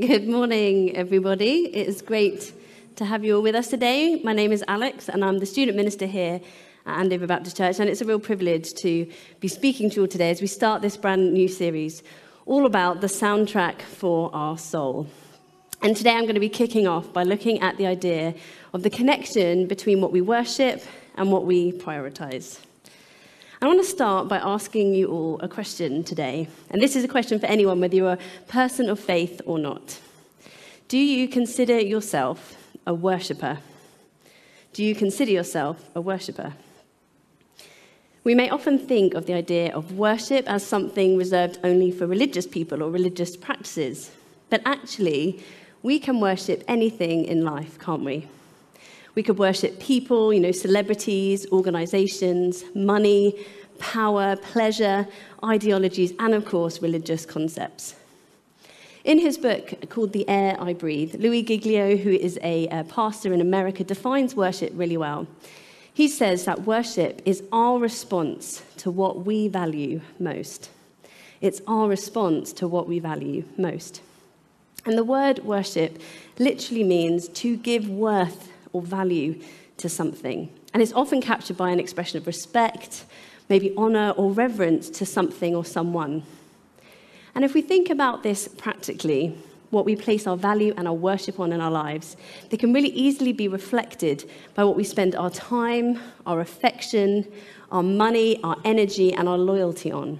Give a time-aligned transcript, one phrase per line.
[0.00, 1.74] Good morning, everybody.
[1.74, 2.52] It is great
[2.96, 4.20] to have you all with us today.
[4.22, 6.38] My name is Alex, and I'm the student minister here
[6.84, 10.08] at Andover Baptist Church, and it's a real privilege to be speaking to you all
[10.08, 12.02] today as we start this brand new series
[12.44, 15.06] all about the soundtrack for our soul.
[15.80, 18.34] And today I'm going to be kicking off by looking at the idea
[18.74, 20.82] of the connection between what we worship
[21.14, 22.58] and what we prioritize.
[23.62, 26.48] I want to start by asking you all a question today.
[26.68, 28.18] And this is a question for anyone, whether you're a
[28.48, 29.98] person of faith or not.
[30.88, 32.54] Do you consider yourself
[32.86, 33.58] a worshipper?
[34.74, 36.52] Do you consider yourself a worshipper?
[38.24, 42.46] We may often think of the idea of worship as something reserved only for religious
[42.46, 44.10] people or religious practices.
[44.50, 45.42] But actually,
[45.82, 48.28] we can worship anything in life, can't we?
[49.16, 53.46] We could worship people, you know, celebrities, organizations, money,
[53.78, 55.06] power, pleasure,
[55.44, 57.94] ideologies, and of course, religious concepts.
[59.04, 63.32] In his book called The Air I Breathe, Louie Giglio, who is a, a pastor
[63.32, 65.28] in America, defines worship really well.
[65.94, 70.70] He says that worship is our response to what we value most.
[71.40, 74.02] It's our response to what we value most.
[74.84, 76.00] And the word worship
[76.38, 79.40] literally means to give worth or value
[79.78, 80.50] to something.
[80.74, 83.04] And it's often captured by an expression of respect,
[83.48, 86.22] maybe honor or reverence to something or someone.
[87.34, 89.36] And if we think about this practically,
[89.70, 92.16] what we place our value and our worship on in our lives,
[92.50, 97.26] they can really easily be reflected by what we spend our time, our affection,
[97.70, 100.18] our money, our energy, and our loyalty on.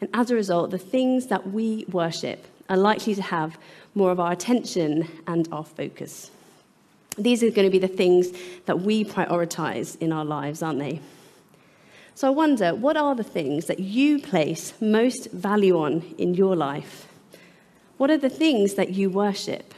[0.00, 3.56] And as a result, the things that we worship are likely to have
[3.94, 6.30] more of our attention and our focus.
[7.16, 8.30] These are going to be the things
[8.66, 11.00] that we prioritize in our lives, aren't they?
[12.14, 16.54] So I wonder, what are the things that you place most value on in your
[16.54, 17.08] life?
[17.96, 19.74] What are the things that you worship?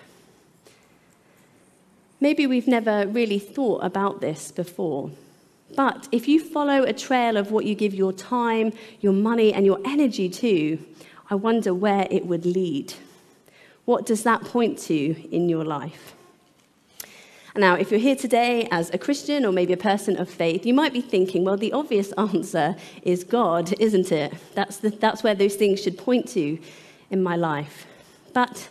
[2.20, 5.10] Maybe we've never really thought about this before.
[5.76, 9.66] But if you follow a trail of what you give your time, your money, and
[9.66, 10.78] your energy to,
[11.30, 12.94] I wonder where it would lead.
[13.84, 14.94] What does that point to
[15.30, 16.14] in your life?
[17.56, 20.74] Now, if you're here today as a Christian or maybe a person of faith, you
[20.74, 24.34] might be thinking, well, the obvious answer is God, isn't it?
[24.54, 26.58] That's, the, that's where those things should point to
[27.10, 27.86] in my life.
[28.32, 28.68] But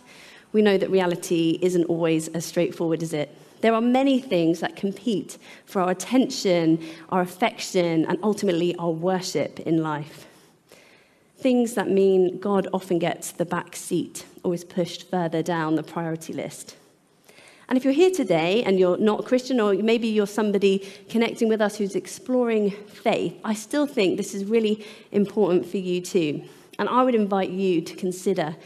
[0.52, 3.34] we know that reality isn't always as straightforward as it.
[3.62, 9.60] There are many things that compete for our attention, our affection, and ultimately our worship
[9.60, 10.26] in life.
[11.38, 16.34] Things that mean God often gets the back seat is pushed further down the priority
[16.34, 16.76] list.
[17.68, 21.48] And if you're here today and you're not a Christian, or maybe you're somebody connecting
[21.48, 26.42] with us who's exploring faith, I still think this is really important for you too.
[26.78, 28.56] And I would invite you to consider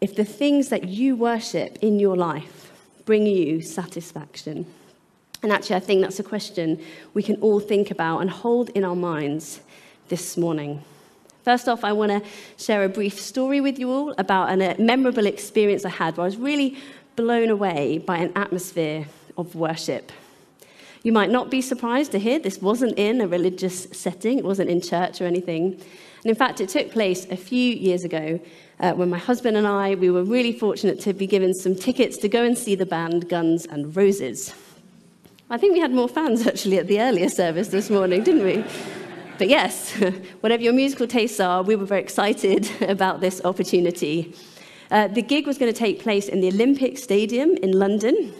[0.00, 2.72] if the things that you worship in your life
[3.04, 4.66] bring you satisfaction.
[5.42, 6.80] And actually, I think that's a question
[7.14, 9.60] we can all think about and hold in our minds
[10.08, 10.82] this morning.
[11.42, 12.22] First off, I want to
[12.56, 16.28] share a brief story with you all about a memorable experience I had where I
[16.28, 16.78] was really
[17.16, 19.06] blown away by an atmosphere
[19.36, 20.12] of worship.
[21.02, 24.70] You might not be surprised to hear this wasn't in a religious setting, it wasn't
[24.70, 25.72] in church or anything.
[25.74, 28.40] And in fact, it took place a few years ago
[28.78, 32.16] uh, when my husband and I, we were really fortunate to be given some tickets
[32.18, 34.54] to go and see the band Guns N' Roses.
[35.50, 38.64] I think we had more fans actually at the earlier service this morning, didn't we?
[39.38, 39.92] But yes,
[40.40, 44.34] whatever your musical tastes are, we were very excited about this opportunity.
[44.92, 48.30] Uh, the gig was going to take place in the Olympic Stadium in London.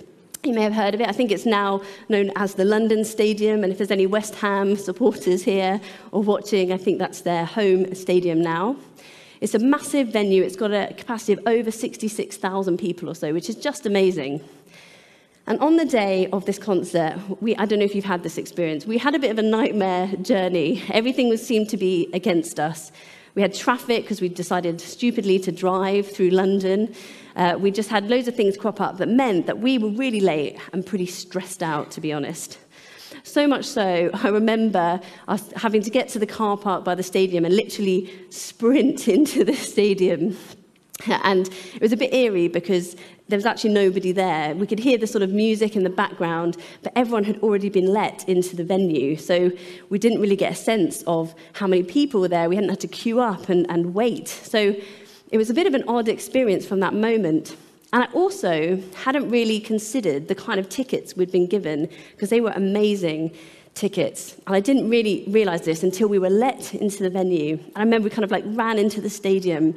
[0.44, 1.08] You may have heard of it.
[1.08, 1.80] I think it's now
[2.10, 3.64] known as the London Stadium.
[3.64, 5.80] And if there's any West Ham supporters here
[6.10, 8.76] or watching, I think that's their home stadium now.
[9.40, 10.42] It's a massive venue.
[10.42, 14.46] It's got a capacity of over 66,000 people or so, which is just amazing.
[15.46, 18.36] And on the day of this concert, we, I don't know if you've had this
[18.36, 20.82] experience, we had a bit of a nightmare journey.
[20.90, 22.92] Everything was, seemed to be against us.
[23.34, 26.94] We had traffic because we decided stupidly to drive through London.
[27.34, 30.20] Uh, we just had loads of things crop up that meant that we were really
[30.20, 32.58] late and pretty stressed out, to be honest.
[33.22, 37.02] So much so, I remember us having to get to the car park by the
[37.02, 40.36] stadium and literally sprint into the stadium
[41.22, 42.96] and it was a bit eerie because
[43.28, 44.54] there was actually nobody there.
[44.54, 47.86] We could hear the sort of music in the background, but everyone had already been
[47.86, 49.16] let into the venue.
[49.16, 49.50] So
[49.88, 52.48] we didn't really get a sense of how many people were there.
[52.48, 54.28] We hadn't had to queue up and, and wait.
[54.28, 54.76] So
[55.30, 57.56] it was a bit of an odd experience from that moment.
[57.92, 62.40] And I also hadn't really considered the kind of tickets we'd been given because they
[62.40, 63.34] were amazing
[63.74, 64.36] tickets.
[64.46, 67.54] And I didn't really realize this until we were let into the venue.
[67.54, 69.74] And I remember we kind of like ran into the stadium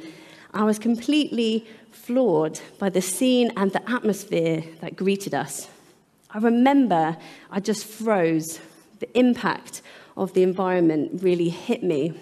[0.54, 5.68] I was completely floored by the scene and the atmosphere that greeted us.
[6.30, 7.16] I remember
[7.50, 8.60] I just froze.
[8.98, 9.82] The impact
[10.16, 12.14] of the environment really hit me.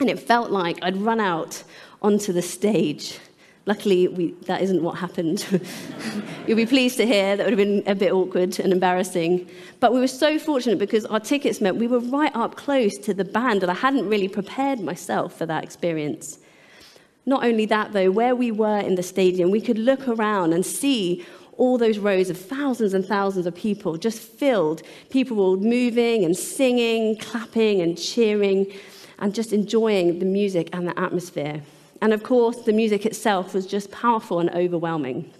[0.00, 1.62] And it felt like I'd run out
[2.02, 3.20] onto the stage.
[3.66, 5.46] Luckily, we, that isn't what happened.
[6.46, 9.48] You'll be pleased to hear that would have been a bit awkward and embarrassing.
[9.78, 13.14] But we were so fortunate because our tickets meant we were right up close to
[13.14, 16.39] the band, and I hadn't really prepared myself for that experience.
[17.26, 20.64] Not only that, though, where we were in the stadium, we could look around and
[20.64, 21.24] see
[21.56, 24.82] all those rows of thousands and thousands of people just filled.
[25.10, 28.72] People were moving and singing, clapping and cheering,
[29.18, 31.62] and just enjoying the music and the atmosphere.
[32.00, 35.30] And of course, the music itself was just powerful and overwhelming.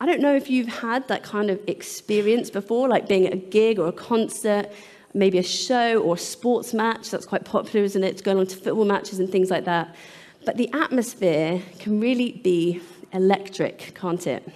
[0.00, 3.36] I don't know if you've had that kind of experience before, like being at a
[3.36, 4.72] gig or a concert,
[5.12, 7.10] maybe a show or a sports match.
[7.10, 8.22] That's quite popular, isn't it?
[8.22, 9.94] Going on to football matches and things like that.
[10.46, 12.80] But the atmosphere can really be
[13.12, 14.48] electric, can't it?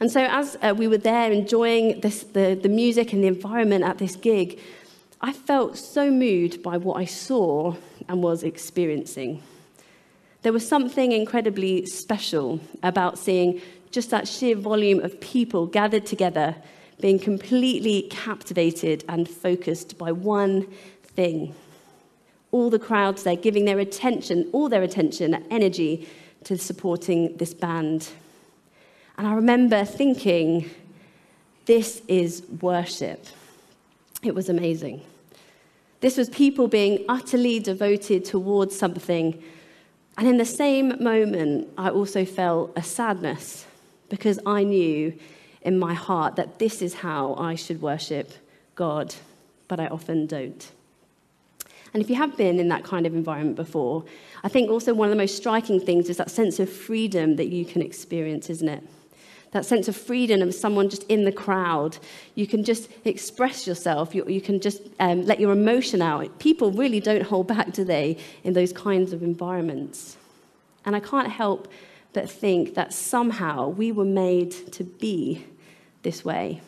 [0.00, 3.84] And so, as uh, we were there enjoying this, the, the music and the environment
[3.84, 4.58] at this gig,
[5.20, 7.76] I felt so moved by what I saw
[8.08, 9.40] and was experiencing.
[10.42, 16.56] There was something incredibly special about seeing just that sheer volume of people gathered together,
[17.00, 20.66] being completely captivated and focused by one
[21.14, 21.54] thing.
[22.52, 26.08] All the crowds there giving their attention, all their attention energy
[26.44, 28.08] to supporting this band.
[29.18, 30.70] And I remember thinking,
[31.64, 33.26] this is worship.
[34.22, 35.02] It was amazing.
[36.00, 39.42] This was people being utterly devoted towards something.
[40.16, 43.66] And in the same moment, I also felt a sadness
[44.08, 45.18] because I knew
[45.62, 48.30] in my heart that this is how I should worship
[48.76, 49.14] God,
[49.66, 50.70] but I often don't.
[51.92, 54.04] And if you have been in that kind of environment before,
[54.44, 57.48] I think also one of the most striking things is that sense of freedom that
[57.48, 58.82] you can experience, isn't it?
[59.56, 61.96] that sense of freedom of someone just in the crowd.
[62.34, 64.14] You can just express yourself.
[64.14, 66.38] You, you can just um, let your emotion out.
[66.38, 70.16] People really don't hold back, do they, in those kinds of environments?
[70.84, 71.68] And I can't help
[72.12, 75.44] but think that somehow we were made to be
[76.02, 76.60] this way,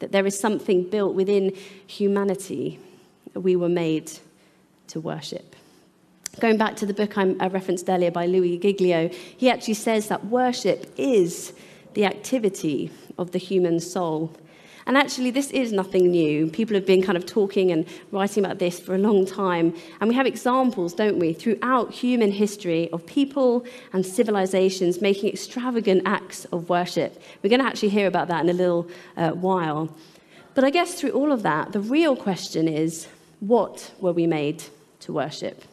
[0.00, 2.78] that there is something built within humanity
[3.34, 4.12] we were made
[4.92, 5.56] to worship.
[6.40, 10.26] Going back to the book I referenced earlier by Louie Giglio, he actually says that
[10.26, 11.52] worship is
[11.92, 14.34] the activity of the human soul.
[14.86, 16.48] And actually, this is nothing new.
[16.48, 19.74] People have been kind of talking and writing about this for a long time.
[20.00, 26.02] And we have examples, don't we, throughout human history of people and civilizations making extravagant
[26.04, 27.22] acts of worship.
[27.42, 29.94] We're going to actually hear about that in a little uh, while.
[30.54, 33.06] But I guess through all of that, the real question is
[33.38, 34.64] what were we made
[35.02, 35.64] to worship?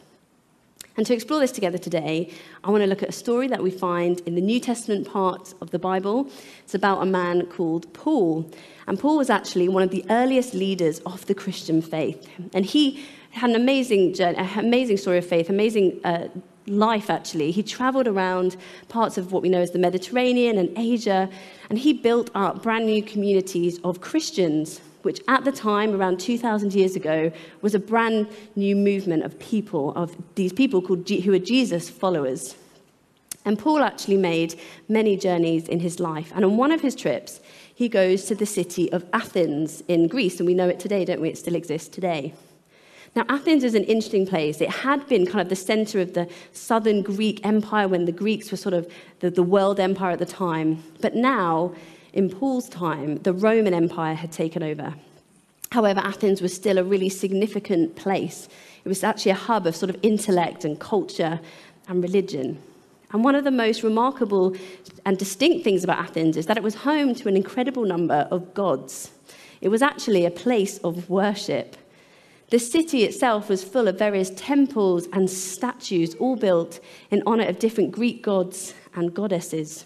[0.96, 2.30] And to explore this together today,
[2.62, 5.54] I want to look at a story that we find in the New Testament part
[5.60, 6.28] of the Bible.
[6.64, 8.50] It's about a man called Paul.
[8.86, 12.28] And Paul was actually one of the earliest leaders of the Christian faith.
[12.52, 16.28] And he had an amazing, journey, an amazing story of faith, amazing uh,
[16.66, 17.50] life, actually.
[17.52, 18.56] He traveled around
[18.88, 21.30] parts of what we know as the Mediterranean and Asia,
[21.70, 26.74] and he built up brand new communities of Christians which at the time, around 2,000
[26.74, 27.32] years ago,
[27.62, 32.56] was a brand new movement of people, of these people called who were Jesus followers.
[33.44, 36.30] And Paul actually made many journeys in his life.
[36.34, 37.40] And on one of his trips,
[37.74, 40.38] he goes to the city of Athens in Greece.
[40.38, 41.30] And we know it today, don't we?
[41.30, 42.34] It still exists today.
[43.16, 44.60] Now, Athens is an interesting place.
[44.60, 48.50] It had been kind of the center of the southern Greek empire when the Greeks
[48.50, 50.82] were sort of the, the world empire at the time.
[51.00, 51.74] But now
[52.12, 54.94] in Paul's time, the Roman Empire had taken over.
[55.72, 58.48] However, Athens was still a really significant place.
[58.84, 61.40] It was actually a hub of sort of intellect and culture
[61.86, 62.60] and religion.
[63.12, 64.56] And one of the most remarkable
[65.04, 68.54] and distinct things about Athens is that it was home to an incredible number of
[68.54, 69.12] gods.
[69.60, 71.76] It was actually a place of worship.
[72.50, 77.60] The city itself was full of various temples and statues, all built in honor of
[77.60, 79.84] different Greek gods and goddesses.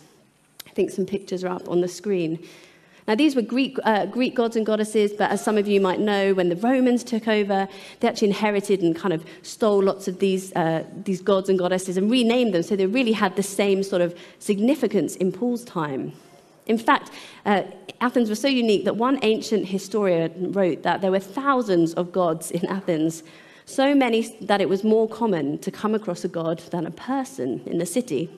[0.75, 2.45] I think some pictures are up on the screen.
[3.07, 6.01] Now, these were Greek, uh, Greek gods and goddesses, but as some of you might
[6.01, 7.69] know, when the Romans took over,
[8.01, 11.97] they actually inherited and kind of stole lots of these, uh, these gods and goddesses
[11.97, 16.13] and renamed them so they really had the same sort of significance in Paul's time.
[16.67, 17.13] In fact,
[17.47, 17.63] uh,
[18.01, 22.51] Athens was so unique that one ancient historian wrote that there were thousands of gods
[22.51, 23.23] in Athens,
[23.65, 27.63] so many that it was more common to come across a god than a person
[27.65, 28.29] in the city.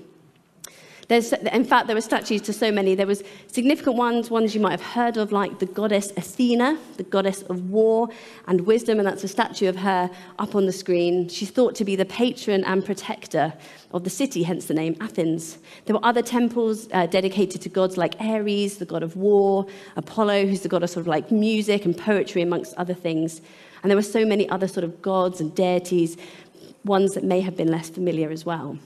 [1.08, 2.96] There's, in fact, there were statues to so many.
[2.96, 7.04] There was significant ones, ones you might have heard of, like the goddess Athena, the
[7.04, 8.08] goddess of war
[8.48, 10.10] and wisdom, and that's a statue of her
[10.40, 11.28] up on the screen.
[11.28, 13.52] She's thought to be the patron and protector
[13.92, 15.58] of the city, hence the name Athens.
[15.84, 20.46] There were other temples uh, dedicated to gods like Ares, the god of war, Apollo,
[20.46, 23.40] who's the god of sort of like music and poetry, amongst other things.
[23.82, 26.16] And there were so many other sort of gods and deities,
[26.84, 28.76] ones that may have been less familiar as well.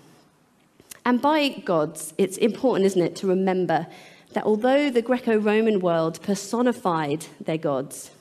[1.10, 3.88] And by gods, it's important, isn't it, to remember
[4.32, 8.12] that although the Greco Roman world personified their gods,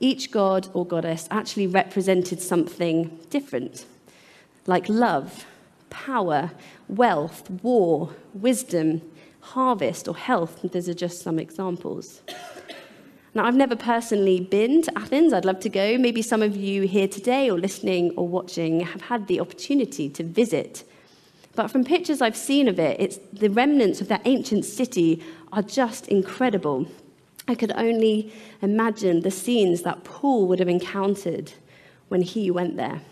[0.00, 3.84] each god or goddess actually represented something different,
[4.66, 5.44] like love,
[5.90, 6.52] power,
[6.88, 9.02] wealth, war, wisdom,
[9.40, 10.62] harvest, or health.
[10.62, 12.22] These are just some examples.
[13.34, 15.34] Now, I've never personally been to Athens.
[15.34, 15.98] I'd love to go.
[15.98, 20.24] Maybe some of you here today, or listening or watching, have had the opportunity to
[20.24, 20.84] visit
[21.54, 25.62] but from pictures I've seen of it, it's, the remnants of that ancient city are
[25.62, 26.86] just incredible.
[27.48, 28.32] I could only
[28.62, 31.52] imagine the scenes that Paul would have encountered
[32.08, 33.02] when he went there.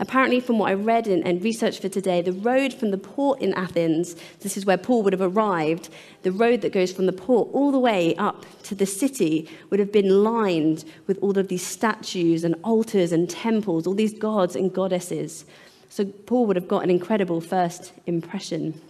[0.00, 3.40] Apparently, from what I read and, and researched for today, the road from the port
[3.40, 5.88] in Athens, this is where Paul would have arrived,
[6.22, 9.80] the road that goes from the port all the way up to the city would
[9.80, 14.54] have been lined with all of these statues and altars and temples, all these gods
[14.54, 15.44] and goddesses.
[15.88, 18.80] So Paul would have got an incredible first impression.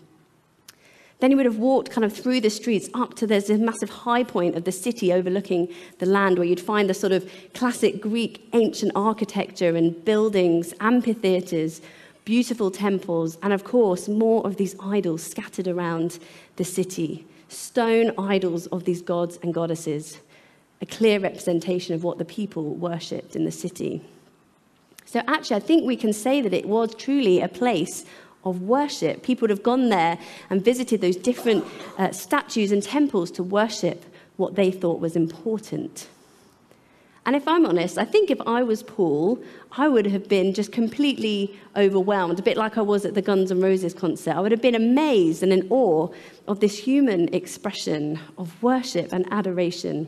[1.21, 3.90] Then he would have walked kind of through the streets up to there's a massive
[3.90, 8.00] high point of the city overlooking the land where you'd find the sort of classic
[8.00, 11.81] Greek ancient architecture and buildings, amphitheaters,
[12.25, 16.19] beautiful temples, and of course, more of these idols scattered around
[16.57, 17.26] the city.
[17.49, 20.19] Stone idols of these gods and goddesses,
[20.81, 24.02] a clear representation of what the people worshipped in the city.
[25.08, 28.04] So actually, I think we can say that it was truly a place
[28.44, 29.22] of worship.
[29.22, 30.18] People would have gone there
[30.50, 31.64] and visited those different
[31.96, 34.04] uh, statues and temples to worship
[34.36, 36.08] what they thought was important.
[37.24, 40.72] And if I'm honest, I think if I was Paul, I would have been just
[40.72, 44.36] completely overwhelmed, a bit like I was at the Guns N' Roses concert.
[44.36, 46.08] I would have been amazed and in awe
[46.46, 50.06] of this human expression of worship and adoration.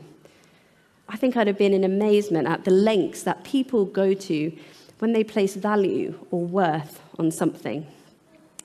[1.09, 4.51] I think I'd have been in amazement at the lengths that people go to
[5.01, 7.87] when they place value or worth on something.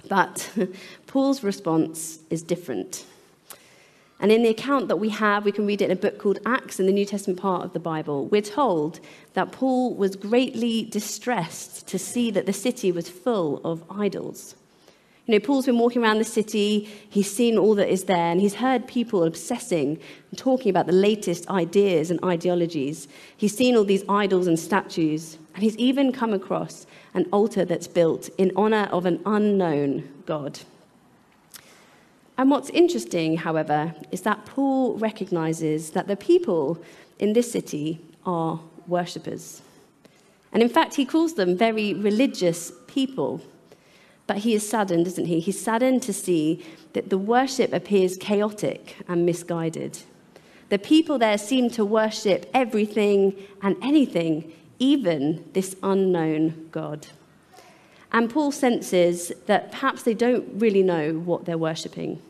[0.06, 0.50] But
[1.06, 3.06] Paul's response is different.
[4.20, 6.38] And in the account that we have, we can read it in a book called
[6.44, 8.26] Acts in the New Testament part of the Bible.
[8.26, 9.00] We're told
[9.32, 14.56] that Paul was greatly distressed to see that the city was full of idols.
[15.24, 18.42] You know, Paul's been walking around the city, he's seen all that is there, and
[18.42, 19.98] he's heard people obsessing
[20.30, 23.08] and talking about the latest ideas and ideologies.
[23.38, 27.88] He's seen all these idols and statues, and he's even come across an altar that's
[27.88, 30.60] built in honor of an unknown God.
[32.36, 36.78] And what's interesting, however, is that Paul recognizes that the people
[37.18, 39.62] in this city are worshippers.
[40.52, 43.40] And in fact, he calls them very religious people.
[44.26, 45.40] But he is saddened, isn't he?
[45.40, 50.00] He's saddened to see that the worship appears chaotic and misguided.
[50.68, 57.06] The people there seem to worship everything and anything even this unknown God.
[58.12, 62.22] And Paul senses that perhaps they don't really know what they're worshipping.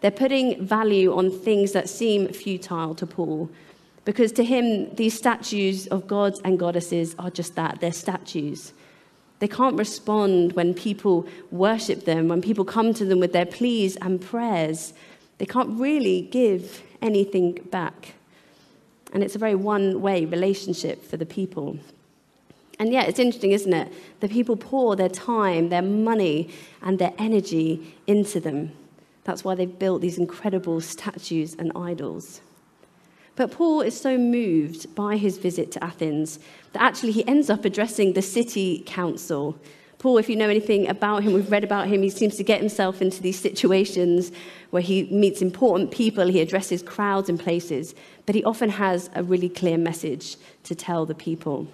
[0.00, 3.50] They're putting value on things that seem futile to Paul,
[4.04, 8.72] because to him, these statues of gods and goddesses are just that they're statues.
[9.40, 13.96] They can't respond when people worship them, when people come to them with their pleas
[13.96, 14.94] and prayers.
[15.38, 18.14] They can't really give anything back.
[19.12, 21.78] And it's a very one way relationship for the people.
[22.78, 23.92] And yet, it's interesting, isn't it?
[24.20, 26.50] The people pour their time, their money,
[26.82, 28.72] and their energy into them.
[29.24, 32.40] That's why they've built these incredible statues and idols.
[33.34, 36.38] But Paul is so moved by his visit to Athens
[36.72, 39.58] that actually he ends up addressing the city council.
[39.98, 42.60] Paul, if you know anything about him, we've read about him, he seems to get
[42.60, 44.30] himself into these situations
[44.70, 49.24] where he meets important people, he addresses crowds and places, but he often has a
[49.24, 51.66] really clear message to tell the people.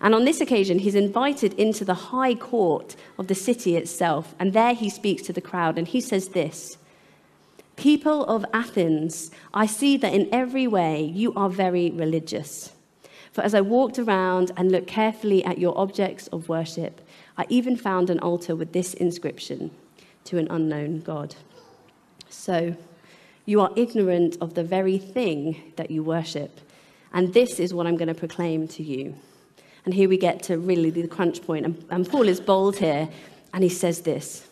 [0.00, 4.52] And on this occasion, he's invited into the high court of the city itself, and
[4.52, 6.76] there he speaks to the crowd, and he says this
[7.74, 12.72] People of Athens, I see that in every way you are very religious.
[13.32, 17.00] For as I walked around and looked carefully at your objects of worship,
[17.36, 19.70] I even found an altar with this inscription
[20.24, 21.34] to an unknown God.
[22.28, 22.76] So,
[23.44, 26.60] you are ignorant of the very thing that you worship.
[27.12, 29.14] And this is what I'm going to proclaim to you.
[29.84, 31.66] And here we get to really the crunch point.
[31.66, 33.08] And, and Paul is bold here,
[33.52, 34.46] and he says this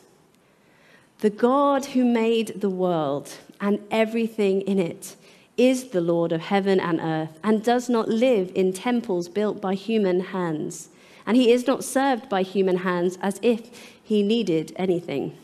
[1.20, 5.16] The God who made the world and everything in it
[5.56, 9.75] is the Lord of heaven and earth and does not live in temples built by
[9.75, 10.88] human hands.
[11.30, 13.70] And he is not served by human hands as if
[14.02, 15.38] he needed anything.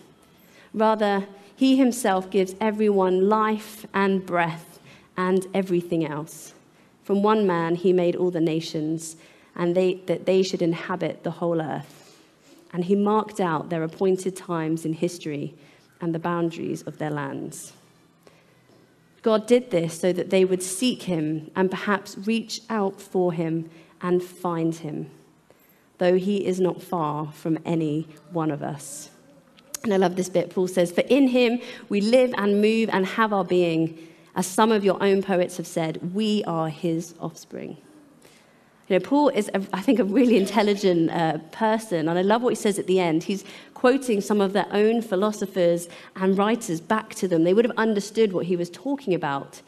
[0.75, 4.81] Rather, he himself gives everyone life and breath
[5.17, 6.55] and everything else.
[7.05, 9.15] From one man he made all the nations,
[9.55, 12.19] and they, that they should inhabit the whole earth.
[12.73, 15.55] And he marked out their appointed times in history
[16.01, 17.75] and the boundaries of their lands.
[19.23, 23.71] God did this so that they would seek him and perhaps reach out for him
[24.03, 25.13] and find him,
[25.99, 29.11] though he is not far from any one of us.
[29.83, 30.51] And I love this bit.
[30.51, 33.99] Paul says, For in him we live and move and have our being.
[34.35, 37.79] As some of your own poets have said, we are his offspring.
[38.89, 42.43] You know, Paul is, a, I think, a really intelligent uh, person, and I love
[42.43, 43.25] what he says at the end.
[43.25, 47.43] He's quoting some of their own philosophers and writers back to them.
[47.43, 49.61] They would have understood what he was talking about.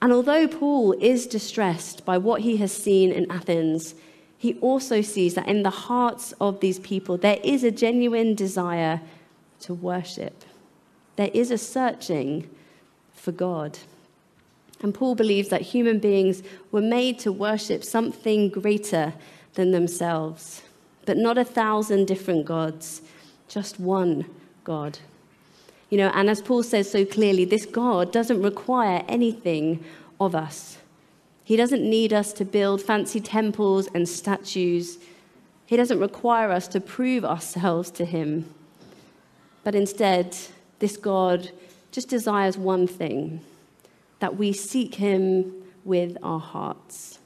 [0.00, 3.94] And although Paul is distressed by what he has seen in Athens,
[4.38, 9.00] he also sees that in the hearts of these people, there is a genuine desire
[9.60, 10.44] to worship.
[11.16, 12.48] There is a searching
[13.14, 13.78] for God.
[14.82, 19.14] And Paul believes that human beings were made to worship something greater
[19.54, 20.62] than themselves,
[21.06, 23.00] but not a thousand different gods,
[23.48, 24.26] just one
[24.64, 24.98] God.
[25.88, 29.82] You know, and as Paul says so clearly, this God doesn't require anything
[30.20, 30.78] of us.
[31.46, 34.98] He doesn't need us to build fancy temples and statues.
[35.64, 38.52] He doesn't require us to prove ourselves to him.
[39.62, 40.36] But instead,
[40.80, 41.50] this God
[41.92, 43.42] just desires one thing
[44.18, 45.52] that we seek him
[45.84, 47.20] with our hearts.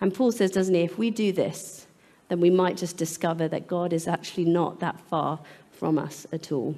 [0.00, 1.86] And Paul says, doesn't he, if we do this,
[2.28, 5.38] then we might just discover that God is actually not that far
[5.70, 6.74] from us at all.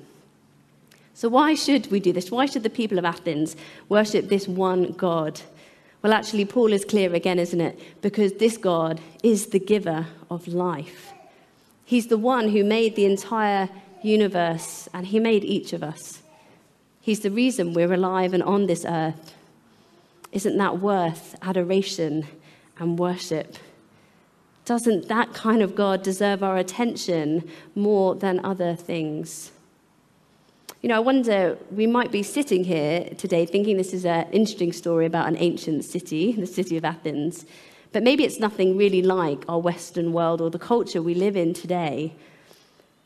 [1.15, 2.31] So, why should we do this?
[2.31, 3.57] Why should the people of Athens
[3.89, 5.41] worship this one God?
[6.05, 7.81] Well, actually, Paul is clear again, isn't it?
[8.03, 11.15] Because this God is the giver of life.
[11.87, 13.71] He's the one who made the entire
[14.03, 16.23] universe, and he made each of us.
[17.01, 19.33] He's the reason we're alive and on this earth.
[20.31, 22.27] Isn't that worth adoration
[22.79, 23.57] and worship?
[24.67, 29.53] Doesn't that kind of God deserve our attention more than other things?
[30.85, 34.71] You know, I wonder, we might be sitting here today thinking this is an interesting
[34.71, 37.47] story about an ancient city, the city of Athens,
[37.93, 41.55] but maybe it's nothing really like our Western world or the culture we live in
[41.55, 42.13] today.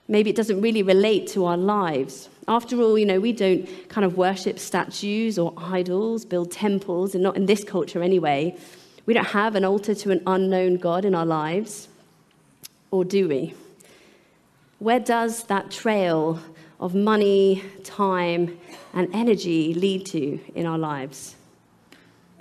[0.09, 2.29] Maybe it doesn't really relate to our lives.
[2.49, 7.23] After all, you know, we don't kind of worship statues or idols, build temples, and
[7.23, 8.59] not in this culture anyway.
[9.07, 11.87] We don't have an altar to an unknown God in our lives,
[12.91, 13.55] or do we?
[14.81, 16.41] Where does that trail
[16.81, 18.59] of money, time,
[18.95, 21.35] and energy lead to in our lives?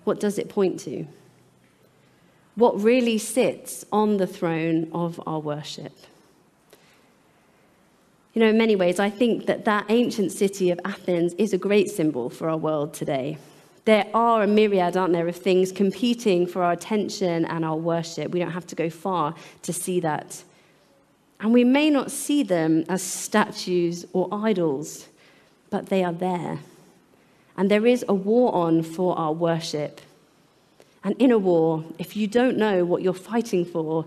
[0.04, 1.06] What does it point to?
[2.56, 5.94] What really sits on the throne of our worship?
[8.34, 11.58] You know, in many ways, I think that that ancient city of Athens is a
[11.58, 13.38] great symbol for our world today.
[13.86, 18.32] There are a myriad, aren't there, of things competing for our attention and our worship.
[18.32, 20.44] We don't have to go far to see that.
[21.40, 25.08] And we may not see them as statues or idols,
[25.70, 26.60] but they are there.
[27.56, 30.02] And there is a war on for our worship.
[31.04, 34.06] And in a war, if you don't know what you're fighting for,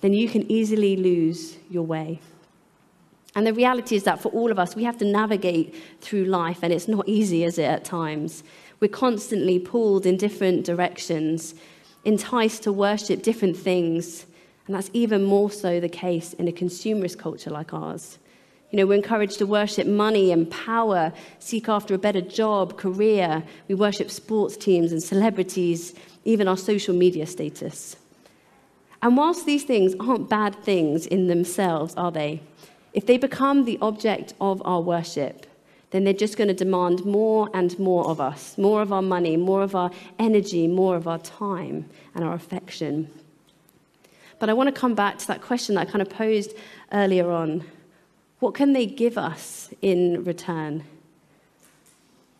[0.00, 2.20] then you can easily lose your way.
[3.34, 6.58] And the reality is that for all of us, we have to navigate through life,
[6.62, 8.42] and it's not easy, is it, at times?
[8.80, 11.54] We're constantly pulled in different directions,
[12.04, 14.26] enticed to worship different things,
[14.66, 18.18] and that's even more so the case in a consumerist culture like ours.
[18.70, 23.42] You know, we're encouraged to worship money and power, seek after a better job, career.
[23.68, 25.94] We worship sports teams and celebrities,
[26.24, 27.96] even our social media status.
[29.02, 32.40] And whilst these things aren't bad things in themselves, are they?
[32.94, 35.46] If they become the object of our worship,
[35.90, 39.36] then they're just going to demand more and more of us more of our money,
[39.36, 43.10] more of our energy, more of our time and our affection.
[44.42, 46.56] But I want to come back to that question that I kind of posed
[46.90, 47.62] earlier on.
[48.40, 50.82] What can they give us in return?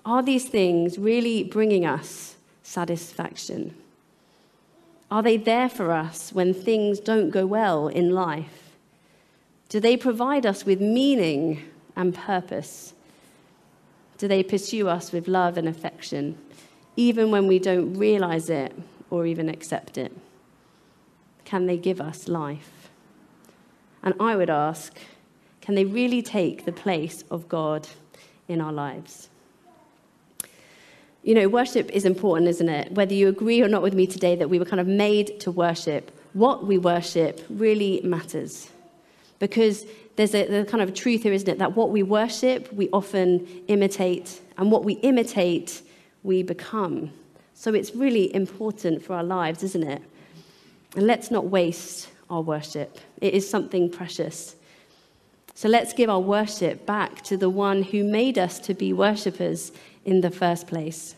[0.05, 2.35] Are these things really bringing us
[2.65, 3.77] satisfaction?
[5.13, 8.73] Are they there for us when things don't go well in life?
[9.69, 11.63] Do they provide us with meaning
[11.95, 12.95] and purpose?
[14.19, 16.37] Do they pursue us with love and affection,
[16.97, 18.75] even when we don't realize it
[19.09, 20.13] or even accept it?
[21.53, 22.89] Can they give us life?
[24.03, 24.97] And I would ask,
[25.61, 27.87] Can they really take the place of God
[28.49, 29.29] in our lives?
[31.23, 32.93] You know, worship is important, isn't it?
[32.93, 35.51] Whether you agree or not with me today that we were kind of made to
[35.51, 38.71] worship, what we worship really matters.
[39.39, 39.85] Because
[40.17, 41.59] there's a, there's a kind of truth here, isn't it?
[41.59, 45.83] That what we worship, we often imitate, and what we imitate,
[46.23, 47.11] we become.
[47.53, 50.01] So it's really important for our lives, isn't it?
[50.97, 54.57] And let's not waste our worship, it is something precious.
[55.55, 59.71] So let's give our worship back to the one who made us to be worshippers
[60.05, 61.15] in the first place,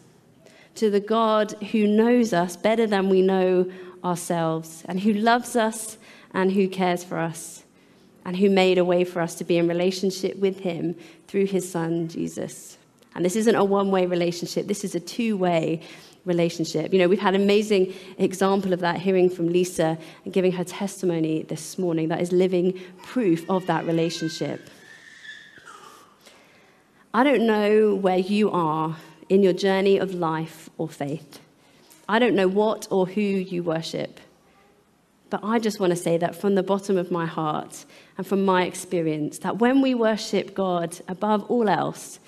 [0.74, 3.70] to the God who knows us better than we know
[4.04, 5.98] ourselves, and who loves us
[6.32, 7.62] and who cares for us,
[8.24, 10.96] and who made a way for us to be in relationship with him
[11.28, 12.76] through his son, Jesus.
[13.14, 15.80] And this isn't a one way relationship, this is a two way
[16.24, 16.92] relationship.
[16.92, 20.64] You know, we've had an amazing example of that hearing from Lisa and giving her
[20.64, 24.68] testimony this morning that is living proof of that relationship.
[27.12, 28.96] I don't know where you are
[29.28, 31.40] in your journey of life or faith.
[32.08, 34.20] I don't know what or who you worship.
[35.30, 37.84] But I just want to say that from the bottom of my heart
[38.16, 42.20] and from my experience, that when we worship God above all else,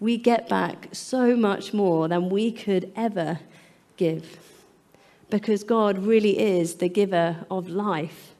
[0.00, 3.40] we get back so much more than we could ever
[3.96, 4.38] give.
[5.30, 8.34] Because God really is the giver of life.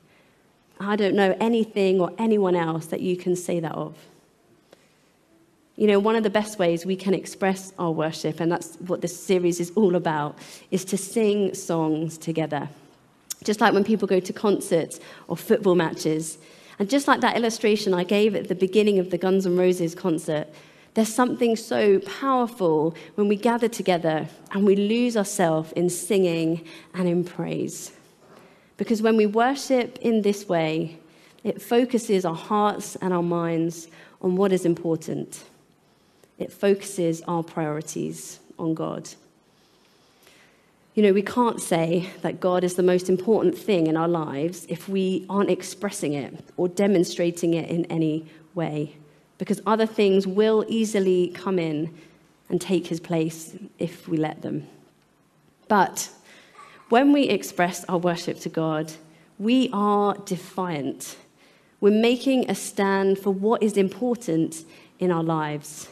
[0.81, 3.97] I don't know anything or anyone else that you can say that of.
[5.77, 9.01] You know, one of the best ways we can express our worship, and that's what
[9.01, 10.38] this series is all about,
[10.71, 12.68] is to sing songs together.
[13.44, 16.38] Just like when people go to concerts or football matches.
[16.79, 19.94] And just like that illustration I gave at the beginning of the Guns N' Roses
[19.94, 20.49] concert,
[20.99, 27.09] there's something so powerful when we gather together and we lose ourselves in singing and
[27.09, 27.93] in praise.
[28.77, 30.99] Because when we worship in this way,
[31.45, 33.87] it focuses our hearts and our minds
[34.21, 35.45] on what is important.
[36.37, 39.09] It focuses our priorities on God.
[40.97, 44.67] You know, we can't say that God is the most important thing in our lives
[44.69, 48.97] if we aren't expressing it or demonstrating it in any way
[49.38, 51.94] because other things will easily come in
[52.48, 54.66] and take his place if we let them.
[55.68, 56.11] But
[56.88, 58.92] when we express our worship to God,
[59.38, 61.16] we are defiant.
[61.81, 64.64] We're making a stand for what is important
[64.98, 65.88] in our lives.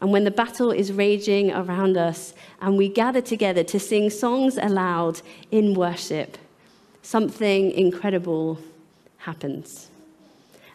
[0.00, 4.56] And when the battle is raging around us and we gather together to sing songs
[4.56, 6.38] aloud in worship,
[7.02, 8.58] something incredible
[9.18, 9.87] happens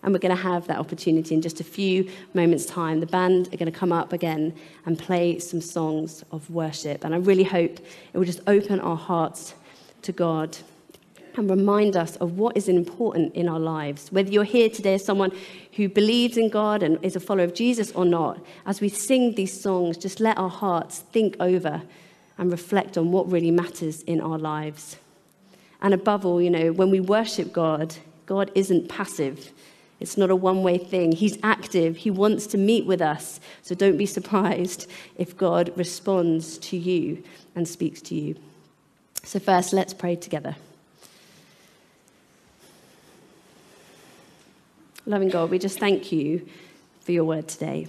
[0.04, 3.00] and we're going to have that opportunity in just a few moments' time.
[3.00, 4.54] The band are going to come up again
[4.86, 7.04] and play some songs of worship.
[7.06, 9.56] And I really hope it will just open our hearts
[10.04, 10.58] to God
[11.36, 14.12] and remind us of what is important in our lives.
[14.12, 15.32] Whether you're here today as someone
[15.74, 19.34] who believes in God and is a follower of Jesus or not, as we sing
[19.34, 21.82] these songs, just let our hearts think over
[22.38, 24.98] and reflect on what really matters in our lives.
[25.82, 29.52] And above all, you know, when we worship God, God isn't passive.
[30.04, 31.14] It's not a one way thing.
[31.14, 31.96] He's active.
[31.96, 33.40] He wants to meet with us.
[33.62, 34.86] So don't be surprised
[35.16, 37.24] if God responds to you
[37.56, 38.36] and speaks to you.
[39.24, 40.58] So, first, let's pray together.
[45.06, 46.46] Loving God, we just thank you
[47.00, 47.88] for your word today.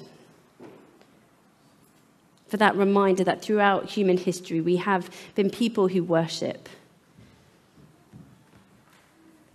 [2.46, 6.68] For that reminder that throughout human history, we have been people who worship.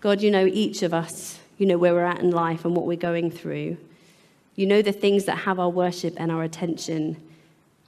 [0.01, 2.87] God, you know each of us you know where we're at in life and what
[2.87, 3.77] we're going through.
[4.55, 7.17] You know the things that have our worship and our attention,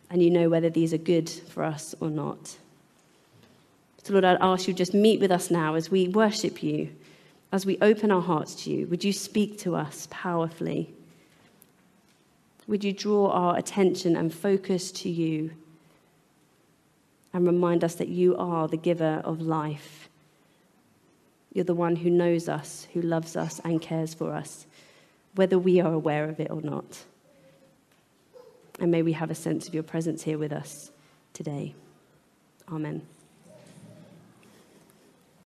[0.09, 2.57] and you know whether these are good for us or not.
[4.03, 6.89] So, Lord, I'd ask you just meet with us now as we worship you,
[7.51, 8.87] as we open our hearts to you.
[8.87, 10.93] Would you speak to us powerfully?
[12.67, 15.51] Would you draw our attention and focus to you
[17.33, 20.00] and remind us that you are the giver of life?
[21.53, 24.65] You're the one who knows us, who loves us, and cares for us,
[25.35, 27.03] whether we are aware of it or not.
[28.79, 30.91] And may we have a sense of your presence here with us
[31.33, 31.75] today.
[32.71, 33.01] Amen.